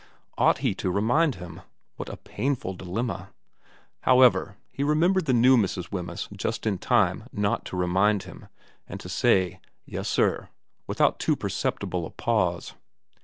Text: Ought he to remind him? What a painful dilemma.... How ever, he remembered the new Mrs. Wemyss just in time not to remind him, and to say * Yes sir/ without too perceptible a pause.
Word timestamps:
Ought 0.35 0.57
he 0.65 0.73
to 0.73 0.89
remind 0.89 1.35
him? 1.35 1.61
What 1.97 2.09
a 2.09 2.17
painful 2.17 2.73
dilemma.... 2.73 3.29
How 3.99 4.21
ever, 4.21 4.57
he 4.71 4.83
remembered 4.83 5.25
the 5.25 5.31
new 5.31 5.57
Mrs. 5.57 5.91
Wemyss 5.91 6.27
just 6.35 6.65
in 6.65 6.79
time 6.79 7.25
not 7.31 7.65
to 7.65 7.77
remind 7.77 8.23
him, 8.23 8.47
and 8.89 8.99
to 8.99 9.07
say 9.07 9.59
* 9.73 9.85
Yes 9.85 10.09
sir/ 10.09 10.49
without 10.87 11.19
too 11.19 11.35
perceptible 11.35 12.07
a 12.07 12.09
pause. 12.09 12.73